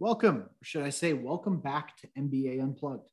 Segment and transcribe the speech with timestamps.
[0.00, 3.10] Welcome, or should I say, welcome back to MBA Unplugged.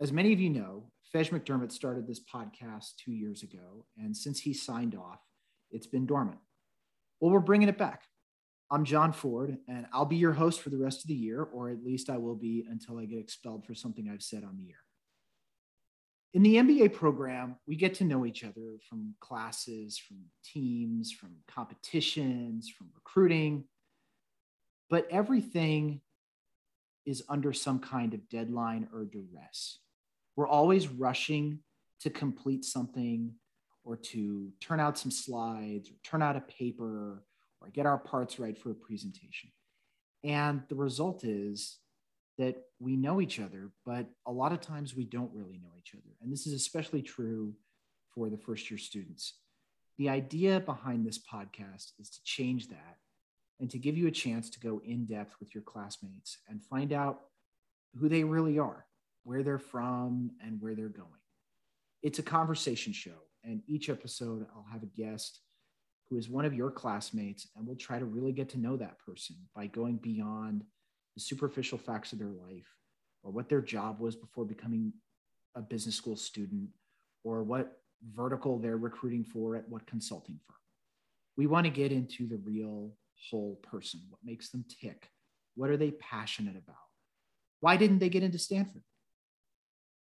[0.00, 4.40] As many of you know, Fej McDermott started this podcast two years ago, and since
[4.40, 5.20] he signed off,
[5.70, 6.38] it's been dormant.
[7.20, 8.04] Well, we're bringing it back.
[8.70, 11.68] I'm John Ford, and I'll be your host for the rest of the year, or
[11.68, 14.70] at least I will be until I get expelled for something I've said on the
[14.70, 14.80] air.
[16.32, 21.32] In the MBA program, we get to know each other from classes, from teams, from
[21.46, 23.64] competitions, from recruiting,
[24.90, 26.00] but everything
[27.06, 29.78] is under some kind of deadline or duress.
[30.36, 31.60] We're always rushing
[32.00, 33.32] to complete something
[33.84, 37.24] or to turn out some slides or turn out a paper
[37.60, 39.50] or get our parts right for a presentation.
[40.22, 41.78] And the result is
[42.36, 45.94] that we know each other, but a lot of times we don't really know each
[45.94, 46.14] other.
[46.22, 47.54] And this is especially true
[48.14, 49.34] for the first year students.
[49.96, 52.98] The idea behind this podcast is to change that
[53.60, 56.92] and to give you a chance to go in depth with your classmates and find
[56.92, 57.20] out
[57.98, 58.86] who they really are,
[59.24, 61.08] where they're from, and where they're going.
[62.02, 65.40] It's a conversation show, and each episode I'll have a guest
[66.08, 68.98] who is one of your classmates, and we'll try to really get to know that
[68.98, 70.64] person by going beyond
[71.14, 72.68] the superficial facts of their life
[73.22, 74.92] or what their job was before becoming
[75.54, 76.68] a business school student
[77.24, 77.78] or what
[78.14, 80.56] vertical they're recruiting for at what consulting firm.
[81.36, 82.92] We want to get into the real
[83.30, 85.10] whole person, what makes them tick,
[85.54, 86.76] what are they passionate about?
[87.60, 88.82] Why didn't they get into Stanford?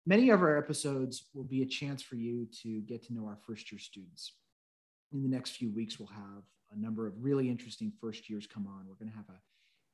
[0.06, 3.38] Many of our episodes will be a chance for you to get to know our
[3.46, 4.34] first year students.
[5.14, 8.66] In the next few weeks, we'll have a number of really interesting first years come
[8.66, 8.86] on.
[8.88, 9.42] We're going to have a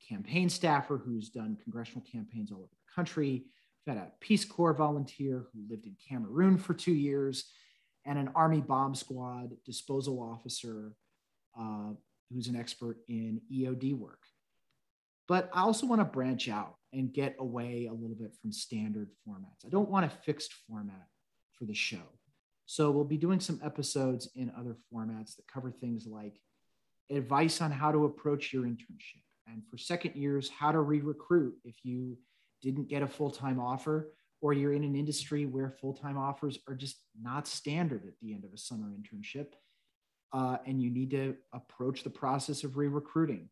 [0.08, 3.44] campaign staffer who's done congressional campaigns all over the country.
[3.86, 7.50] We've had a Peace Corps volunteer who lived in Cameroon for two years,
[8.06, 10.92] and an Army bomb squad disposal officer
[11.58, 11.90] uh,
[12.32, 14.20] who's an expert in EOD work.
[15.26, 19.10] But I also want to branch out and get away a little bit from standard
[19.26, 19.66] formats.
[19.66, 21.06] I don't want a fixed format
[21.58, 22.02] for the show.
[22.66, 26.40] So we'll be doing some episodes in other formats that cover things like
[27.10, 29.22] advice on how to approach your internship.
[29.46, 32.18] And for second years, how to re recruit if you
[32.62, 36.58] didn't get a full time offer or you're in an industry where full time offers
[36.68, 39.48] are just not standard at the end of a summer internship.
[40.32, 43.48] Uh, and you need to approach the process of re recruiting.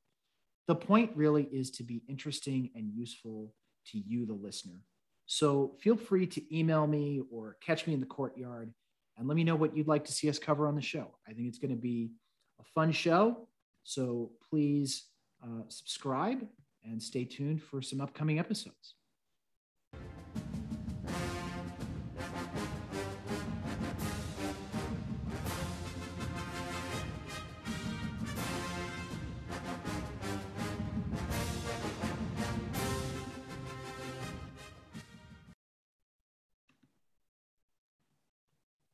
[0.68, 3.54] The point really is to be interesting and useful
[3.92, 4.82] to you, the listener.
[5.26, 8.72] So feel free to email me or catch me in the courtyard
[9.16, 11.16] and let me know what you'd like to see us cover on the show.
[11.26, 12.10] I think it's going to be
[12.60, 13.48] a fun show.
[13.84, 15.04] So please
[15.42, 16.46] uh, subscribe
[16.84, 18.94] and stay tuned for some upcoming episodes.